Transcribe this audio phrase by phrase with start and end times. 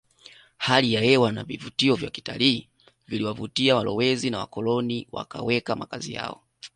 [0.57, 2.67] Hali ya hewa na vivutio vya kitalii
[3.07, 6.41] viliwavutia walowezi na wakoloni wakaweka makazi yao